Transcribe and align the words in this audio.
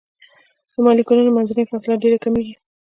د 0.73 0.75
مالیکولونو 0.85 1.35
منځنۍ 1.37 1.63
فاصله 1.69 1.95
ډیره 2.03 2.17
کمیږي. 2.25 2.53